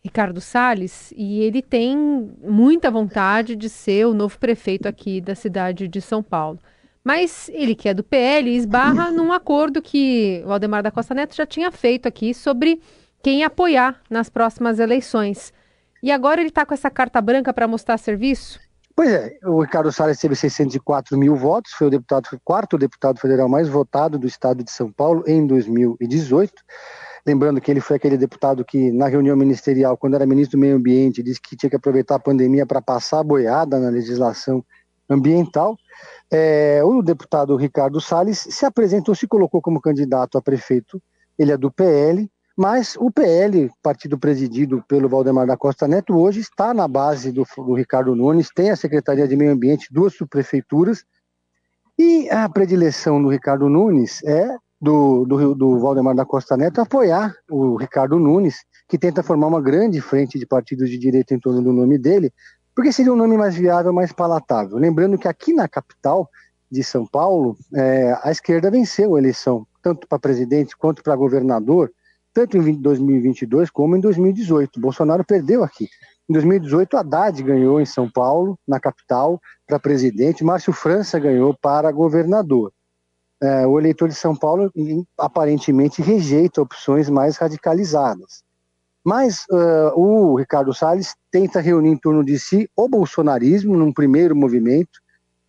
Ricardo 0.02 0.40
Salles, 0.40 1.12
e 1.16 1.40
ele 1.40 1.60
tem 1.60 1.96
muita 2.40 2.90
vontade 2.90 3.56
de 3.56 3.68
ser 3.68 4.06
o 4.06 4.14
novo 4.14 4.38
prefeito 4.38 4.86
aqui 4.86 5.20
da 5.20 5.34
cidade 5.34 5.88
de 5.88 6.00
São 6.00 6.22
Paulo. 6.22 6.58
Mas 7.04 7.48
ele, 7.52 7.74
que 7.74 7.88
é 7.88 7.94
do 7.94 8.04
PL, 8.04 8.54
esbarra 8.54 9.10
num 9.12 9.32
acordo 9.32 9.82
que 9.82 10.42
o 10.46 10.52
Aldemar 10.52 10.82
da 10.82 10.90
Costa 10.90 11.14
Neto 11.14 11.34
já 11.34 11.46
tinha 11.46 11.70
feito 11.72 12.06
aqui 12.06 12.32
sobre 12.32 12.80
quem 13.22 13.44
apoiar 13.44 14.00
nas 14.08 14.28
próximas 14.28 14.78
eleições. 14.78 15.52
E 16.02 16.12
agora 16.12 16.40
ele 16.40 16.50
está 16.50 16.64
com 16.64 16.74
essa 16.74 16.90
carta 16.90 17.20
branca 17.20 17.52
para 17.52 17.66
mostrar 17.66 17.98
serviço? 17.98 18.60
Pois 18.94 19.10
é, 19.12 19.38
o 19.44 19.62
Ricardo 19.62 19.92
Salles 19.92 20.18
teve 20.18 20.34
604 20.34 21.16
mil 21.16 21.36
votos, 21.36 21.72
foi 21.72 21.86
o 21.86 21.90
deputado, 21.90 22.26
o 22.32 22.40
quarto 22.44 22.76
deputado 22.76 23.20
federal 23.20 23.48
mais 23.48 23.68
votado 23.68 24.18
do 24.18 24.26
estado 24.26 24.64
de 24.64 24.72
São 24.72 24.90
Paulo 24.90 25.22
em 25.26 25.46
2018. 25.46 26.52
Lembrando 27.26 27.60
que 27.60 27.70
ele 27.70 27.80
foi 27.80 27.96
aquele 27.96 28.16
deputado 28.16 28.64
que, 28.64 28.90
na 28.92 29.08
reunião 29.08 29.36
ministerial, 29.36 29.96
quando 29.96 30.14
era 30.14 30.26
ministro 30.26 30.58
do 30.58 30.60
Meio 30.60 30.76
Ambiente, 30.76 31.22
disse 31.22 31.40
que 31.40 31.56
tinha 31.56 31.70
que 31.70 31.76
aproveitar 31.76 32.16
a 32.16 32.20
pandemia 32.20 32.66
para 32.66 32.80
passar 32.80 33.20
a 33.20 33.24
boiada 33.24 33.78
na 33.78 33.88
legislação 33.88 34.64
ambiental. 35.08 35.76
É, 36.30 36.80
o 36.84 37.02
deputado 37.02 37.56
Ricardo 37.56 38.00
Salles 38.00 38.38
se 38.38 38.66
apresentou, 38.66 39.14
se 39.14 39.26
colocou 39.26 39.60
como 39.60 39.80
candidato 39.80 40.36
a 40.36 40.42
prefeito. 40.42 41.02
Ele 41.38 41.52
é 41.52 41.56
do 41.56 41.70
PL, 41.70 42.30
mas 42.56 42.96
o 42.98 43.10
PL, 43.10 43.70
partido 43.82 44.18
presidido 44.18 44.84
pelo 44.88 45.08
Valdemar 45.08 45.46
da 45.46 45.56
Costa 45.56 45.86
Neto, 45.86 46.16
hoje 46.16 46.40
está 46.40 46.74
na 46.74 46.88
base 46.88 47.30
do, 47.32 47.46
do 47.56 47.74
Ricardo 47.74 48.14
Nunes, 48.14 48.50
tem 48.54 48.70
a 48.70 48.76
Secretaria 48.76 49.28
de 49.28 49.36
Meio 49.36 49.52
Ambiente, 49.52 49.88
duas 49.90 50.14
subprefeituras, 50.14 51.04
e 51.96 52.28
a 52.30 52.48
predileção 52.48 53.22
do 53.22 53.28
Ricardo 53.28 53.68
Nunes 53.68 54.22
é 54.24 54.56
do, 54.80 55.24
do, 55.24 55.54
do 55.54 55.78
Valdemar 55.78 56.14
da 56.14 56.24
Costa 56.24 56.56
Neto 56.56 56.80
apoiar 56.80 57.34
o 57.50 57.76
Ricardo 57.76 58.18
Nunes, 58.18 58.64
que 58.88 58.98
tenta 58.98 59.22
formar 59.22 59.48
uma 59.48 59.60
grande 59.60 60.00
frente 60.00 60.38
de 60.38 60.46
partidos 60.46 60.88
de 60.88 60.98
direita 60.98 61.34
em 61.34 61.40
torno 61.40 61.60
do 61.60 61.72
nome 61.72 61.98
dele, 61.98 62.32
porque 62.74 62.92
seria 62.92 63.12
um 63.12 63.16
nome 63.16 63.36
mais 63.36 63.56
viável, 63.56 63.92
mais 63.92 64.12
palatável. 64.12 64.78
Lembrando 64.78 65.18
que 65.18 65.26
aqui 65.26 65.52
na 65.52 65.68
capital 65.68 66.30
de 66.70 66.84
São 66.84 67.06
Paulo, 67.06 67.56
é, 67.74 68.16
a 68.22 68.30
esquerda 68.30 68.70
venceu 68.70 69.16
a 69.16 69.18
eleição, 69.18 69.66
tanto 69.82 70.06
para 70.06 70.18
presidente 70.18 70.76
quanto 70.76 71.02
para 71.02 71.16
governador, 71.16 71.90
tanto 72.32 72.56
em 72.56 72.74
2022 72.74 73.70
como 73.70 73.96
em 73.96 74.00
2018. 74.00 74.78
Bolsonaro 74.78 75.24
perdeu 75.24 75.64
aqui. 75.64 75.88
Em 76.28 76.32
2018, 76.32 76.96
Haddad 76.96 77.42
ganhou 77.42 77.80
em 77.80 77.86
São 77.86 78.08
Paulo, 78.08 78.56
na 78.68 78.78
capital, 78.78 79.40
para 79.66 79.80
presidente, 79.80 80.44
Márcio 80.44 80.72
França 80.72 81.18
ganhou 81.18 81.56
para 81.60 81.90
governador 81.90 82.70
é, 83.40 83.66
o 83.66 83.78
eleitor 83.78 84.08
de 84.08 84.14
São 84.14 84.34
Paulo 84.34 84.72
aparentemente 85.16 86.02
rejeita 86.02 86.60
opções 86.60 87.08
mais 87.08 87.36
radicalizadas. 87.36 88.42
Mas 89.04 89.44
uh, 89.50 89.98
o 89.98 90.36
Ricardo 90.36 90.74
Salles 90.74 91.14
tenta 91.30 91.60
reunir 91.60 91.90
em 91.90 91.96
torno 91.96 92.24
de 92.24 92.38
si 92.38 92.68
o 92.76 92.88
bolsonarismo 92.88 93.76
num 93.76 93.92
primeiro 93.92 94.36
movimento, 94.36 95.00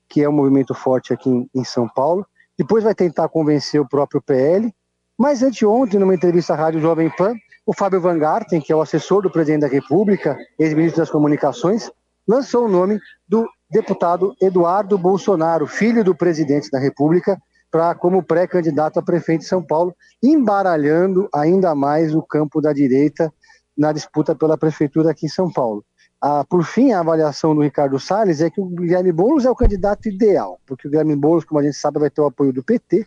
que 0.08 0.24
é 0.24 0.30
um 0.30 0.34
movimento 0.34 0.74
forte 0.74 1.12
aqui 1.12 1.30
em, 1.30 1.50
em 1.54 1.64
São 1.64 1.88
Paulo. 1.88 2.26
Depois 2.58 2.84
vai 2.84 2.96
tentar 2.96 3.28
convencer 3.28 3.82
o 3.82 3.88
próprio 3.88 4.22
PL. 4.22 4.74
Mas 5.18 5.44
anteontem, 5.44 6.00
numa 6.00 6.16
entrevista 6.16 6.54
à 6.54 6.56
Rádio 6.56 6.80
Jovem 6.80 7.10
Pan, 7.10 7.36
o 7.66 7.74
Fábio 7.74 8.00
Van 8.00 8.18
Garten, 8.18 8.62
que 8.62 8.72
é 8.72 8.76
o 8.76 8.82
assessor 8.82 9.22
do 9.22 9.30
presidente 9.30 9.62
da 9.62 9.68
República, 9.68 10.38
ex-ministro 10.58 11.02
das 11.02 11.12
Comunicações, 11.12 11.92
lançou 12.26 12.66
o 12.66 12.70
nome 12.70 12.98
do 13.28 13.46
deputado 13.70 14.34
Eduardo 14.42 14.98
Bolsonaro, 14.98 15.68
filho 15.68 16.04
do 16.04 16.16
presidente 16.16 16.72
da 16.72 16.80
República, 16.80 17.38
para 17.72 17.94
como 17.96 18.24
pré-candidato 18.24 19.00
a 19.00 19.04
prefeito 19.04 19.42
de 19.42 19.48
São 19.48 19.62
Paulo, 19.62 19.96
embaralhando 20.22 21.30
ainda 21.34 21.76
mais 21.76 22.16
o 22.16 22.22
campo 22.22 22.62
da 22.62 22.74
direita 22.74 23.32
na 23.78 23.92
disputa 23.92 24.36
pela 24.36 24.58
prefeitura 24.58 25.12
aqui 25.12 25.28
em 25.28 25.30
São 25.30 25.52
Paulo. 25.52 25.86
Ah, 26.22 26.44
por 26.44 26.66
fim, 26.66 26.92
a 26.92 27.00
avaliação 27.00 27.56
do 27.56 27.62
Ricardo 27.62 27.98
Salles 27.98 28.42
é 28.42 28.50
que 28.50 28.60
o 28.60 28.66
Guilherme 28.66 29.12
Boulos 29.12 29.46
é 29.46 29.50
o 29.50 29.56
candidato 29.56 30.10
ideal, 30.10 30.60
porque 30.66 30.88
o 30.88 30.92
Guilherme 30.92 31.16
Boulos, 31.16 31.46
como 31.46 31.60
a 31.60 31.64
gente 31.64 31.78
sabe, 31.78 32.00
vai 32.00 32.10
ter 32.10 32.20
o 32.20 32.26
apoio 32.26 32.52
do 32.52 32.62
PT, 32.62 33.06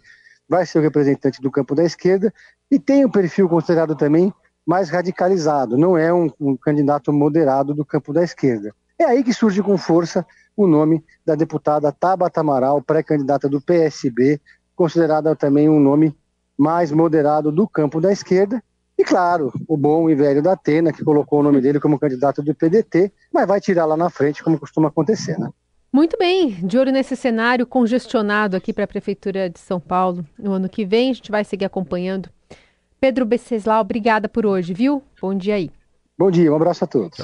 vai 0.48 0.64
ser 0.64 0.78
o 0.78 0.82
representante 0.82 1.40
do 1.40 1.50
campo 1.50 1.74
da 1.74 1.84
esquerda 1.84 2.32
e 2.70 2.78
tem 2.78 3.04
um 3.04 3.10
perfil 3.10 3.48
considerado 3.48 3.94
também 3.94 4.32
mais 4.64 4.88
radicalizado, 4.88 5.76
não 5.76 5.98
é 5.98 6.12
um, 6.12 6.30
um 6.40 6.56
candidato 6.56 7.12
moderado 7.12 7.74
do 7.74 7.84
campo 7.84 8.12
da 8.12 8.22
esquerda. 8.22 8.74
É 8.98 9.04
aí 9.04 9.24
que 9.24 9.32
surge 9.32 9.62
com 9.62 9.76
força 9.76 10.26
o 10.56 10.66
nome 10.66 11.02
da 11.24 11.34
deputada 11.34 11.92
Tabata 11.92 12.40
Amaral, 12.40 12.82
pré-candidata 12.82 13.48
do 13.48 13.60
PSB, 13.60 14.40
considerada 14.76 15.34
também 15.34 15.68
um 15.68 15.80
nome 15.80 16.14
mais 16.56 16.92
moderado 16.92 17.50
do 17.50 17.66
campo 17.66 18.00
da 18.00 18.12
esquerda. 18.12 18.62
E 18.98 19.04
claro, 19.04 19.52
o 19.66 19.76
bom 19.76 20.08
e 20.10 20.14
velho 20.14 20.42
da 20.42 20.52
Atena, 20.52 20.92
que 20.92 21.04
colocou 21.04 21.40
o 21.40 21.42
nome 21.42 21.60
dele 21.60 21.80
como 21.80 21.98
candidato 21.98 22.42
do 22.42 22.54
PDT, 22.54 23.10
mas 23.32 23.48
vai 23.48 23.60
tirar 23.60 23.86
lá 23.86 23.96
na 23.96 24.10
frente, 24.10 24.44
como 24.44 24.58
costuma 24.58 24.88
acontecer, 24.88 25.38
né? 25.38 25.48
Muito 25.92 26.16
bem, 26.18 26.52
de 26.62 26.78
olho 26.78 26.90
nesse 26.90 27.14
cenário 27.14 27.66
congestionado 27.66 28.56
aqui 28.56 28.72
para 28.72 28.84
a 28.84 28.88
Prefeitura 28.88 29.50
de 29.50 29.58
São 29.58 29.78
Paulo 29.78 30.24
no 30.38 30.52
ano 30.52 30.68
que 30.68 30.86
vem, 30.86 31.10
a 31.10 31.14
gente 31.14 31.30
vai 31.30 31.44
seguir 31.44 31.66
acompanhando. 31.66 32.30
Pedro 32.98 33.26
Beceslau, 33.26 33.80
obrigada 33.80 34.28
por 34.28 34.46
hoje, 34.46 34.72
viu? 34.72 35.02
Bom 35.20 35.34
dia 35.34 35.56
aí. 35.56 35.70
Bom 36.18 36.30
dia, 36.30 36.52
um 36.52 36.56
abraço 36.56 36.84
a 36.84 36.86
todos. 36.86 37.18